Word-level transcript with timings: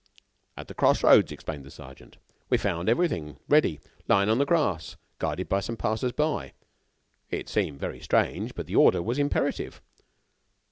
"At 0.57 0.67
the 0.67 0.73
crossroads," 0.73 1.31
explained 1.31 1.63
the 1.63 1.69
sergeant, 1.69 2.17
"we 2.49 2.57
found 2.57 2.89
everything 2.89 3.37
ready, 3.47 3.79
lying 4.07 4.29
on 4.29 4.39
the 4.39 4.47
grass, 4.47 4.95
guarded 5.19 5.47
by 5.47 5.59
some 5.59 5.77
passers 5.77 6.11
by. 6.11 6.53
It 7.29 7.47
seemed 7.47 7.79
very 7.79 7.99
strange, 7.99 8.55
but 8.55 8.65
the 8.65 8.75
order 8.77 9.03
was 9.03 9.19
imperative." 9.19 9.79